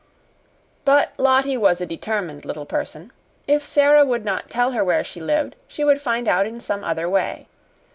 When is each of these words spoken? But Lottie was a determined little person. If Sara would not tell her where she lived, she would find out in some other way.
But 0.83 1.13
Lottie 1.19 1.57
was 1.57 1.79
a 1.79 1.85
determined 1.85 2.43
little 2.43 2.65
person. 2.65 3.11
If 3.45 3.63
Sara 3.63 4.03
would 4.03 4.25
not 4.25 4.49
tell 4.49 4.71
her 4.71 4.83
where 4.83 5.03
she 5.03 5.21
lived, 5.21 5.55
she 5.67 5.83
would 5.83 6.01
find 6.01 6.27
out 6.27 6.47
in 6.47 6.59
some 6.59 6.83
other 6.83 7.07
way. 7.07 7.47